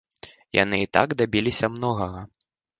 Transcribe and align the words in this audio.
Яны 0.59 0.79
і 0.85 0.87
так 0.99 1.15
дабіліся 1.21 1.73
многага. 1.77 2.27